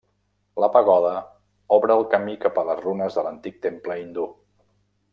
[0.63, 1.11] La pagoda
[1.77, 4.31] obre el camí cap a les runes de l'antic temple hindú.